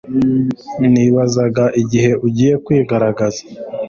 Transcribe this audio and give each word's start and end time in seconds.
Nibazaga 0.91 1.65
igihe 1.81 2.11
ugiye 2.25 2.53
kwigaragaza 2.65 3.41